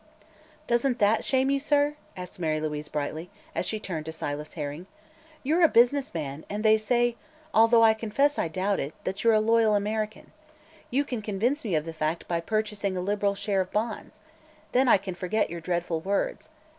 [0.65, 4.87] "Doesn't that shame you, sir?" asked Mary Louise brightly, as she turned to Silas Herring.
[5.43, 7.17] "You're a business man, and they say
[7.53, 10.31] although I confess I doubt it that you're a loyal American.
[10.89, 14.19] You can convince me of the fact by purchasing a liberal share of bonds.
[14.71, 16.49] Then I can forget your dreadful words.